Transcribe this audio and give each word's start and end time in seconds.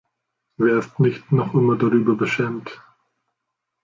Wer 0.57 0.79
ist 0.79 0.99
nicht 0.99 1.31
noch 1.31 1.53
immer 1.53 1.75
darüber 1.77 2.15
beschämt? 2.15 2.81